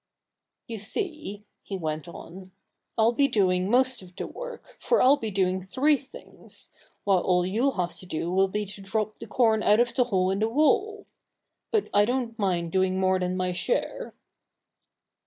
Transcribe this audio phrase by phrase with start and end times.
[0.65, 2.53] "You see," he went on,
[2.97, 6.71] "I'll be doing most of the work, for I'll be doing three things,
[7.03, 10.05] while all you'll have to do will be to drop the corn out of the
[10.05, 11.05] hole in the wall....
[11.69, 14.15] But I don't mind doing more than my share."